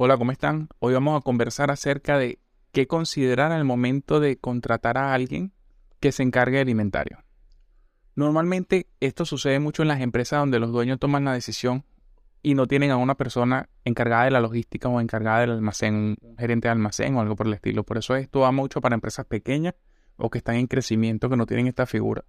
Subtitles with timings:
[0.00, 0.68] Hola, ¿cómo están?
[0.78, 2.38] Hoy vamos a conversar acerca de
[2.70, 5.50] qué considerar al momento de contratar a alguien
[5.98, 7.18] que se encargue de inventario.
[8.14, 11.84] Normalmente esto sucede mucho en las empresas donde los dueños toman la decisión
[12.44, 16.36] y no tienen a una persona encargada de la logística o encargada del almacén, un
[16.38, 17.82] gerente de almacén o algo por el estilo.
[17.82, 19.74] Por eso esto va mucho para empresas pequeñas
[20.16, 22.24] o que están en crecimiento que no tienen esta figura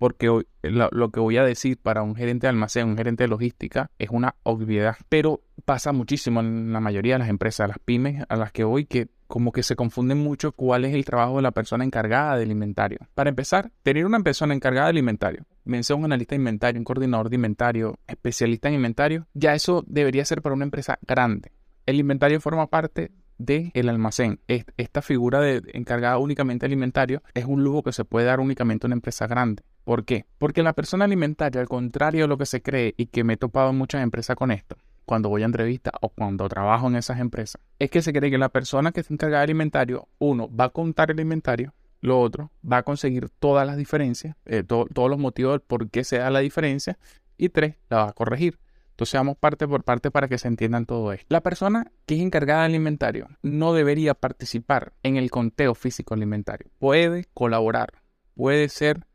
[0.00, 3.90] porque lo, que voy a decir para un gerente de almacén, un gerente de logística,
[3.98, 8.36] es una obviedad, pero pasa muchísimo en la mayoría de las empresas, las pymes a
[8.36, 11.50] las que voy, que como que se confunden mucho cuál es el trabajo de la
[11.50, 12.98] persona encargada del inventario.
[13.14, 17.28] Para empezar, tener una persona encargada del inventario, mención un analista de inventario, un coordinador
[17.28, 21.52] de inventario, especialista en inventario, ya eso debería ser para una empresa grande.
[21.84, 24.40] El inventario forma parte del el almacén.
[24.46, 28.86] Esta figura de encargada únicamente del inventario es un lujo que se puede dar únicamente
[28.86, 29.62] a una empresa grande.
[29.90, 30.24] ¿Por qué?
[30.38, 33.36] Porque la persona alimentaria, al contrario de lo que se cree y que me he
[33.36, 37.18] topado en muchas empresas con esto, cuando voy a entrevistas o cuando trabajo en esas
[37.18, 40.66] empresas, es que se cree que la persona que está encargada del inventario, uno, va
[40.66, 45.18] a contar el inventario, lo otro, va a conseguir todas las diferencias, eh, todos los
[45.18, 46.96] motivos por qué se da la diferencia,
[47.36, 48.60] y tres, la va a corregir.
[48.90, 51.26] Entonces vamos parte por parte para que se entiendan todo esto.
[51.30, 56.22] La persona que es encargada del inventario no debería participar en el conteo físico del
[56.22, 56.70] inventario.
[56.78, 58.04] Puede colaborar,
[58.36, 59.09] puede ser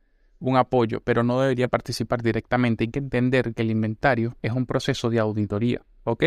[0.50, 2.84] un apoyo, pero no debería participar directamente.
[2.84, 6.26] Hay que entender que el inventario es un proceso de auditoría, ¿ok?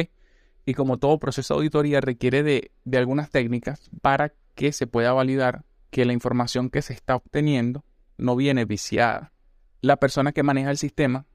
[0.65, 5.13] Y como todo proceso de auditoría requiere de, de algunas técnicas para que se pueda
[5.13, 7.85] validar que la información que se está obteniendo
[8.19, 9.33] no viene viciada.
[9.81, 11.27] La persona que maneja el sistema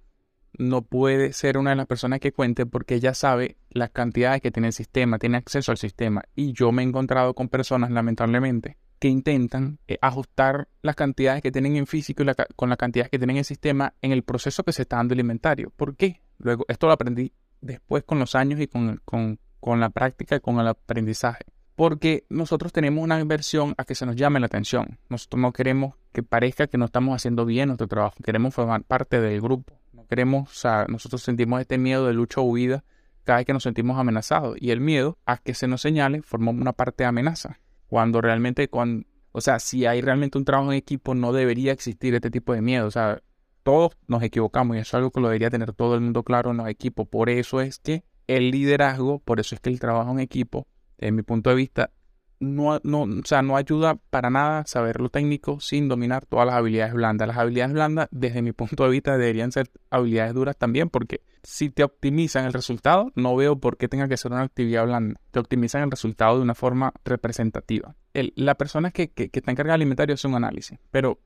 [0.58, 4.52] no puede ser una de las personas que cuente porque ella sabe las cantidades que
[4.52, 6.24] tiene el sistema, tiene acceso al sistema.
[6.36, 11.52] Y yo me he encontrado con personas, lamentablemente, que intentan eh, ajustar las cantidades que
[11.52, 14.64] tienen en físico y con las cantidades que tienen en el sistema en el proceso
[14.64, 15.74] que se está dando el inventario.
[15.76, 16.22] ¿Por qué?
[16.38, 20.58] Luego, esto lo aprendí después con los años y con, con la práctica y con
[20.58, 21.44] el aprendizaje.
[21.76, 24.98] Porque nosotros tenemos una inversión a que se nos llame la atención.
[25.10, 28.16] Nosotros no queremos que parezca que no estamos haciendo bien nuestro trabajo.
[28.24, 29.74] Queremos formar parte del grupo.
[29.92, 32.86] No queremos, o sea, nosotros sentimos este miedo de lucha o huida
[33.26, 34.56] cada vez que nos sentimos amenazados.
[34.62, 37.60] Y el miedo a que se nos señale forma una parte de amenaza.
[37.94, 42.16] Cuando realmente, cuando, o sea, si hay realmente un trabajo en equipo, no debería existir
[42.16, 42.88] este tipo de miedo.
[42.88, 43.22] O sea,
[43.62, 46.50] todos nos equivocamos y eso es algo que lo debería tener todo el mundo claro
[46.50, 47.08] en los equipos.
[47.08, 50.66] Por eso es que el liderazgo, por eso es que el trabajo en equipo,
[50.98, 51.92] en mi punto de vista,
[52.44, 56.56] no, no, o sea, no ayuda para nada saber lo técnico sin dominar todas las
[56.56, 57.28] habilidades blandas.
[57.28, 61.70] Las habilidades blandas, desde mi punto de vista, deberían ser habilidades duras también, porque si
[61.70, 65.20] te optimizan el resultado, no veo por qué tenga que ser una actividad blanda.
[65.32, 67.96] Te optimizan el resultado de una forma representativa.
[68.14, 71.20] la persona que, que, está encargada del inventario hace un análisis, pero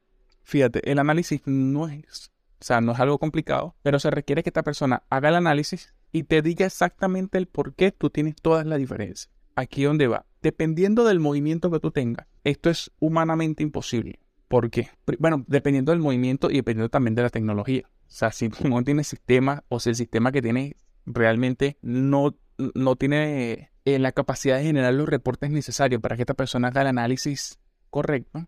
[0.44, 4.50] fíjate, el análisis no es, o sea, no es algo complicado, pero se requiere que
[4.50, 8.66] esta persona haga el análisis y te diga exactamente el por qué tú tienes todas
[8.66, 9.37] las diferencias.
[9.58, 14.20] Aquí donde va dependiendo del movimiento que tú tengas, esto es humanamente imposible.
[14.48, 14.90] ¿Por qué?
[15.20, 17.84] Bueno, dependiendo del movimiento y dependiendo también de la tecnología.
[17.86, 20.76] O sea, si tú no tienes sistema o si el sistema que tienes
[21.06, 26.34] realmente no, no tiene eh, la capacidad de generar los reportes necesarios para que esta
[26.34, 28.48] persona haga el análisis correcto,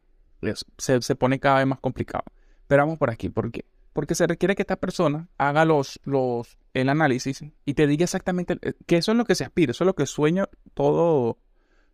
[0.78, 2.24] se, se pone cada vez más complicado.
[2.68, 3.66] Pero vamos por aquí, ¿por qué?
[4.00, 8.58] Porque se requiere que esta persona haga los, los, el análisis y te diga exactamente
[8.62, 11.38] eh, que eso es lo que se aspira, eso es lo que sueña todo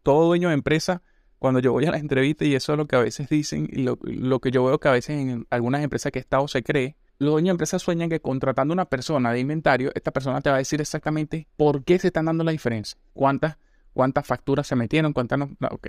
[0.04, 1.02] todo dueño de empresa,
[1.40, 3.82] cuando yo voy a las entrevistas, y eso es lo que a veces dicen, y
[3.82, 6.96] lo, que yo veo que a veces en algunas empresas que he estado se cree,
[7.18, 10.58] los dueños de empresas sueñan que contratando una persona de inventario, esta persona te va
[10.58, 13.58] a decir exactamente por qué se están dando la diferencia, cuántas,
[13.94, 15.50] cuántas facturas se metieron, cuántas no.
[15.72, 15.88] Ok,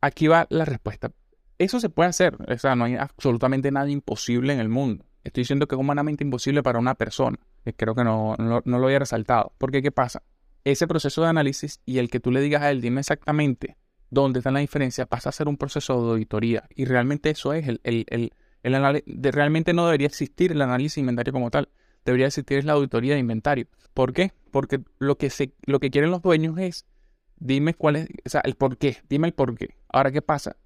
[0.00, 1.12] aquí va la respuesta.
[1.56, 5.04] Eso se puede hacer, o sea, no hay absolutamente nada imposible en el mundo.
[5.24, 7.38] Estoy diciendo que es humanamente imposible para una persona.
[7.76, 9.52] Creo que no, no, no lo había resaltado.
[9.58, 10.22] Porque, ¿qué pasa?
[10.64, 13.76] ese proceso de análisis y el que tú le digas a él, dime exactamente
[14.10, 16.64] dónde está la diferencia, pasa a ser un proceso de auditoría.
[16.74, 18.32] Y realmente eso es el, el, el,
[18.62, 19.04] el análisis.
[19.22, 21.68] Realmente no debería existir el análisis de inventario como tal.
[22.04, 23.66] Debería existir la auditoría de inventario.
[23.92, 24.32] ¿Por qué?
[24.50, 26.86] Porque lo que, se, lo que quieren los dueños es,
[27.36, 29.74] dime cuál es, o sea, el por qué, dime el por qué.
[29.88, 30.56] Ahora, ¿qué pasa?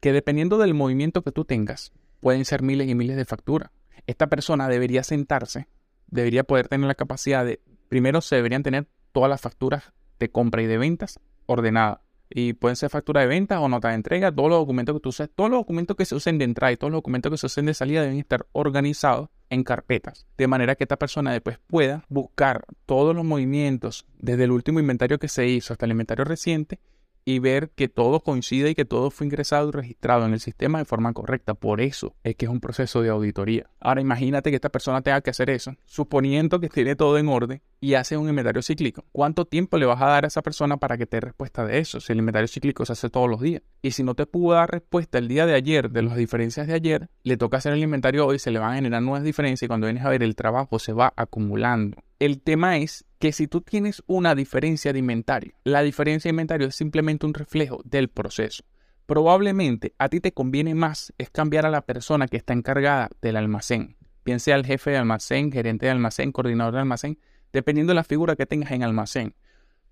[0.00, 3.70] Que dependiendo del movimiento que tú tengas, pueden ser miles y miles de facturas.
[4.08, 5.68] Esta persona debería sentarse,
[6.06, 7.60] debería poder tener la capacidad de,
[7.90, 12.00] primero se deberían tener todas las facturas de compra y de ventas ordenadas.
[12.30, 15.10] Y pueden ser factura de venta o nota de entrega, todos los documentos que tú
[15.10, 17.46] uses, todos los documentos que se usen de entrada y todos los documentos que se
[17.46, 22.06] usen de salida deben estar organizados en carpetas, de manera que esta persona después pueda
[22.08, 26.80] buscar todos los movimientos desde el último inventario que se hizo hasta el inventario reciente
[27.28, 30.78] y ver que todo coincide y que todo fue ingresado y registrado en el sistema
[30.78, 31.52] de forma correcta.
[31.52, 33.68] Por eso es que es un proceso de auditoría.
[33.80, 37.60] Ahora imagínate que esta persona tenga que hacer eso, suponiendo que tiene todo en orden
[37.80, 39.04] y hace un inventario cíclico.
[39.12, 41.78] ¿Cuánto tiempo le vas a dar a esa persona para que te dé respuesta de
[41.78, 42.00] eso?
[42.00, 43.62] Si el inventario cíclico se hace todos los días.
[43.82, 46.74] Y si no te pudo dar respuesta el día de ayer de las diferencias de
[46.74, 49.68] ayer, le toca hacer el inventario hoy, se le van a generar nuevas diferencias y
[49.68, 51.98] cuando vienes a ver el trabajo se va acumulando.
[52.18, 56.66] El tema es que si tú tienes una diferencia de inventario, la diferencia de inventario
[56.68, 58.64] es simplemente un reflejo del proceso.
[59.06, 63.36] Probablemente a ti te conviene más es cambiar a la persona que está encargada del
[63.36, 63.96] almacén.
[64.22, 67.18] Piense al jefe de almacén, gerente de almacén, coordinador de almacén,
[67.52, 69.34] dependiendo de la figura que tengas en almacén.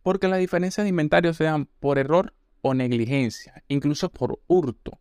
[0.03, 2.33] Porque las diferencias de inventario se dan por error
[2.63, 4.99] o negligencia, incluso por hurto.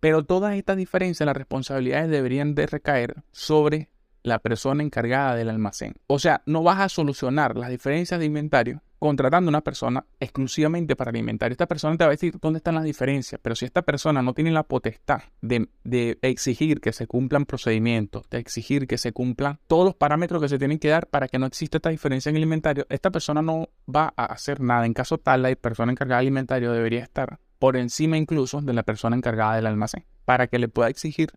[0.00, 3.88] Pero todas estas diferencias, las responsabilidades deberían de recaer sobre
[4.22, 5.94] la persona encargada del almacén.
[6.06, 11.10] O sea, no vas a solucionar las diferencias de inventario contratando una persona exclusivamente para
[11.10, 11.54] el inventario.
[11.54, 14.32] Esta persona te va a decir dónde están las diferencias, pero si esta persona no
[14.32, 19.58] tiene la potestad de, de, exigir que se cumplan procedimientos, de exigir que se cumplan
[19.66, 22.36] todos los parámetros que se tienen que dar para que no exista esta diferencia en
[22.36, 24.86] el inventario, esta persona no va a hacer nada.
[24.86, 28.84] En caso tal, la persona encargada del inventario debería estar por encima incluso de la
[28.84, 31.32] persona encargada del almacén, para que le pueda exigir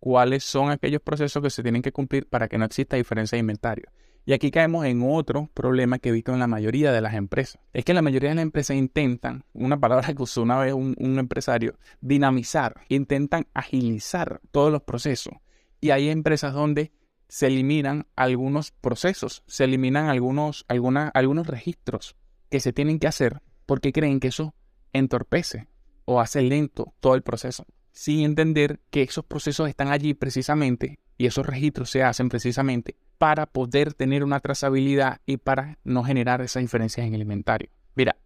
[0.00, 3.40] cuáles son aquellos procesos que se tienen que cumplir para que no exista diferencia de
[3.40, 3.86] inventario.
[4.26, 7.60] Y aquí caemos en otro problema que he visto en la mayoría de las empresas.
[7.74, 10.96] Es que la mayoría de las empresas intentan, una palabra que usó una vez un,
[11.18, 15.34] empresario, dinamizar, intentan agilizar todos los procesos.
[15.80, 16.92] Y hay empresas donde
[17.28, 22.16] se eliminan algunos procesos, se eliminan algunos, algunos registros
[22.48, 24.54] que se tienen que hacer porque creen que eso
[24.92, 25.68] entorpece
[26.06, 31.26] o hace lento todo el proceso sin entender que esos procesos están allí precisamente y
[31.26, 36.62] esos registros se hacen precisamente para poder tener una trazabilidad y para no generar esas
[36.62, 37.70] diferencias en el inventario.
[37.94, 38.16] Mira,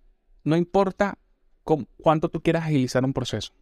[0.45, 1.19] no importa
[2.03, 3.53] cuánto tú quieras agilizar un proceso,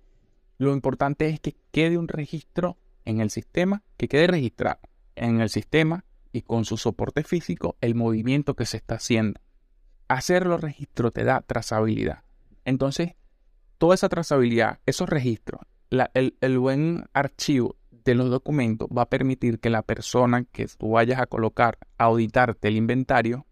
[0.58, 4.80] lo importante es que quede un registro en el sistema, que quede registrado
[5.14, 9.40] en el sistema y con su soporte físico el movimiento que se está haciendo.
[10.08, 12.22] Hacer los registros te da trazabilidad.
[12.64, 13.14] Entonces,
[13.78, 17.76] toda esa trazabilidad, esos registros el, buen archivo
[18.06, 22.04] de los documentos va a permitir que la persona que tú vayas a colocar a
[22.04, 23.46] auditarte el inventario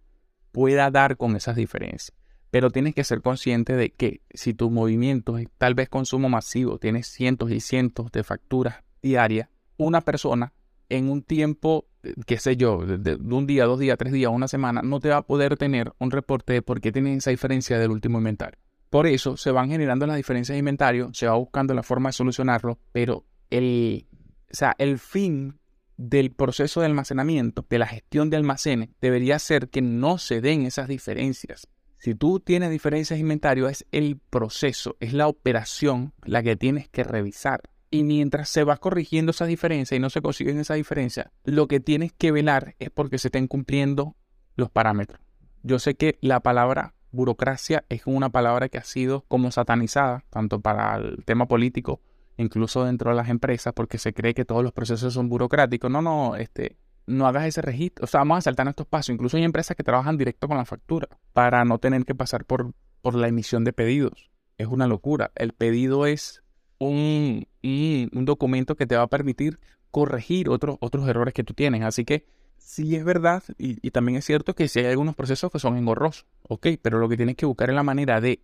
[0.53, 2.17] pueda dar con esas diferencias.
[2.51, 6.79] Pero tienes que ser consciente de que si tu movimiento es tal vez consumo masivo,
[6.79, 10.53] tienes cientos y cientos de facturas diarias, una persona
[10.89, 11.87] en un tiempo,
[12.27, 15.17] qué sé yo, de, un día, dos días, tres días, una semana, no te va
[15.17, 18.61] a poder tener un reporte de por qué tienes esa diferencia del último inventario.
[18.89, 22.13] Por eso se van generando las diferencias de inventario, se va buscando la forma de
[22.13, 24.07] solucionarlo, pero el,
[24.51, 25.59] sea, el fin
[25.97, 30.67] del proceso de almacenamiento, de la gestión de almacenes, debería ser que no se den
[30.67, 31.69] esas diferencias.
[31.99, 36.89] Si tú tienes diferencias de inventario, es el proceso, es la operación la que tienes
[36.89, 37.63] que revisar.
[37.91, 41.81] Y mientras se va corrigiendo esa diferencia y no se consiguen esa diferencia, lo que
[41.81, 44.17] tienes que velar es porque se estén cumpliendo
[44.57, 45.21] los parámetros.
[45.63, 50.61] Yo sé que la palabra burocracia es una palabra que ha sido como satanizada, tanto
[50.61, 52.01] para el tema político,
[52.37, 55.91] incluso dentro de las empresas, porque se cree que todos los procesos son burocráticos.
[55.91, 56.77] No, no, este,
[57.07, 58.05] no hagas ese registro.
[58.05, 59.11] O sea, vamos a saltar estos pasos.
[59.11, 62.73] Incluso hay empresas que trabajan directo con la factura para no tener que pasar por,
[63.03, 64.31] por la emisión de pedidos.
[64.59, 65.33] Es una locura.
[65.35, 66.43] El pedido es
[66.79, 69.59] un, un documento que te va a permitir
[69.91, 71.83] corregir otros, otros errores que tú tienes.
[71.83, 72.27] Así que
[72.65, 76.27] sí es verdad y, también es cierto que si hay algunos procesos que son engorrosos,
[76.49, 78.41] ok, pero lo que tienes que buscar es la manera de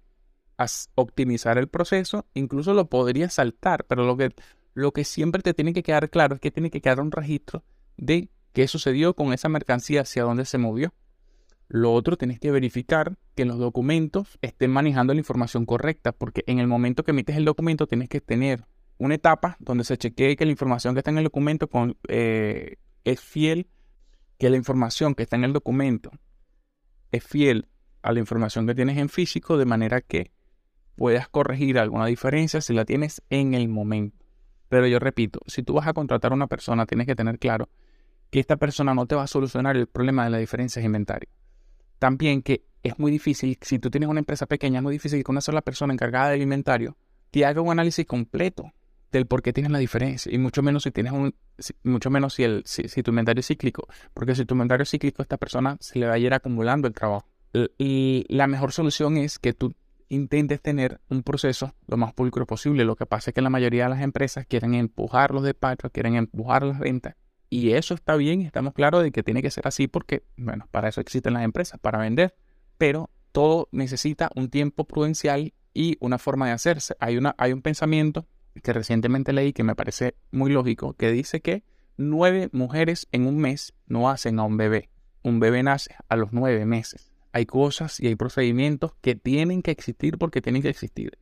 [0.94, 4.34] optimizar el proceso, incluso lo podrías saltar, pero lo que,
[4.74, 7.64] lo que siempre te tiene que quedar claro es que tiene que quedar un registro
[7.96, 10.92] de qué sucedió con esa mercancía, hacia dónde se movió.
[11.68, 16.58] Lo otro, tienes que verificar que los documentos estén manejando la información correcta, porque en
[16.58, 18.64] el momento que emites el documento tienes que tener
[18.98, 21.70] una etapa donde se chequee que la información que está en el documento
[22.08, 23.68] eh, es fiel
[24.38, 26.10] que la información que está en el documento
[27.12, 27.68] es fiel
[28.02, 30.32] a la información que tienes en físico, de manera que
[30.96, 34.24] puedas corregir alguna diferencia si la tienes en el momento.
[34.68, 37.68] Pero yo repito, si tú vas a contratar a una persona, tienes que tener claro
[38.30, 41.28] que esta persona no te va a solucionar el problema de la diferencia de inventario.
[41.98, 45.30] También que es muy difícil, si tú tienes una empresa pequeña, es muy difícil que
[45.30, 46.96] una sola persona encargada del inventario
[47.30, 48.72] te haga un análisis completo
[49.12, 50.32] del por qué tienes la diferencia.
[50.32, 51.34] Y mucho menos si tienes un,
[51.82, 53.86] mucho menos si, el, si, tu inventario es cíclico.
[54.14, 56.94] Porque si tu inventario es cíclico, esta persona se le va a ir acumulando el
[56.94, 57.26] trabajo.
[57.78, 59.74] Y la mejor solución es que tú
[60.10, 62.84] intentes tener un proceso lo más pulcro posible.
[62.84, 66.16] Lo que pasa es que la mayoría de las empresas quieren empujar los despachos, quieren
[66.16, 67.14] empujar las ventas.
[67.48, 70.88] Y eso está bien, estamos claros de que tiene que ser así porque, bueno, para
[70.88, 72.34] eso existen las empresas, para vender.
[72.76, 76.96] Pero todo necesita un tiempo prudencial y una forma de hacerse.
[77.00, 78.26] Hay, una, hay un pensamiento
[78.62, 81.64] que recientemente leí que me parece muy lógico, que dice que
[81.96, 84.90] nueve mujeres en un mes no hacen a un bebé.
[85.22, 87.09] un bebé nace a los nueve meses.
[87.32, 91.18] Hay cosas y hay procedimientos que tienen que existir porque tienen que existir.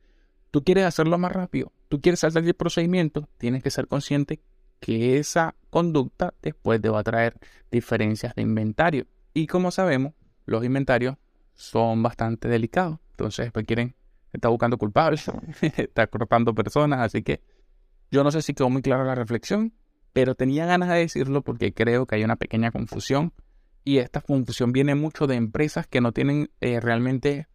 [0.51, 4.39] Tú quieres hacerlo más rápido, tú quieres saltar el procedimiento, tienes que ser consciente
[4.79, 7.37] que esa conducta después te va a traer
[7.71, 9.05] diferencias de inventario.
[9.33, 10.13] Y como sabemos,
[10.45, 11.15] los inventarios
[11.53, 12.99] son bastante delicados.
[13.11, 13.95] Entonces después quieren,
[14.33, 15.29] está buscando culpables,
[15.61, 17.41] está cortando personas, así que
[18.09, 19.73] yo no sé si quedó muy clara la reflexión,
[20.13, 23.33] pero tenía ganas de decirlo porque creo que hay una pequeña confusión
[23.83, 27.47] y esta confusión viene mucho de empresas que no tienen eh, realmente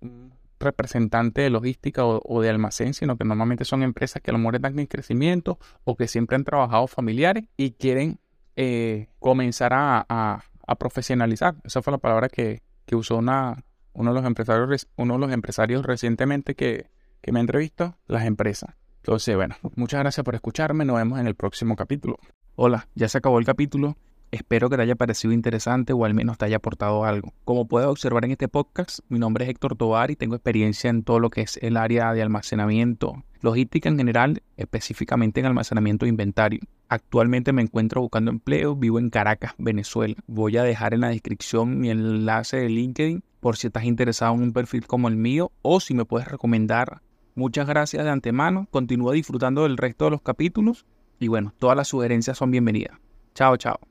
[0.58, 4.56] representante de logística o, de almacén, sino que normalmente son empresas que a lo mejor
[4.56, 8.18] están en crecimiento o que siempre han trabajado familiares y quieren
[8.56, 10.42] eh, comenzar a,
[10.78, 11.56] profesionalizar.
[11.64, 12.62] Esa fue la palabra que,
[12.92, 16.88] usó una, uno, de los empresarios, uno de los empresarios recientemente que,
[17.20, 18.74] que me entrevistó, las empresas.
[18.96, 20.84] Entonces, bueno, muchas gracias por escucharme.
[20.84, 22.18] Nos vemos en el próximo capítulo.
[22.56, 23.98] Hola, ya se acabó el capítulo.
[24.34, 27.32] Espero que te haya parecido interesante o al menos te haya aportado algo.
[27.44, 31.04] Como puedes observar en este podcast, mi nombre es Héctor Tovar y tengo experiencia en
[31.04, 36.08] todo lo que es el área de almacenamiento, logística en general, específicamente en almacenamiento de
[36.08, 36.58] inventario.
[36.88, 40.16] Actualmente me encuentro buscando empleo, vivo en Caracas, Venezuela.
[40.26, 44.42] Voy a dejar en la descripción mi enlace de LinkedIn por si estás interesado en
[44.42, 47.02] un perfil como el mío o si me puedes recomendar
[47.36, 48.66] Muchas gracias de antemano.
[48.70, 50.86] Continúa disfrutando del resto de los capítulos.
[51.18, 52.98] Y bueno, todas las sugerencias son bienvenidas.
[53.34, 53.84] Chao, chao.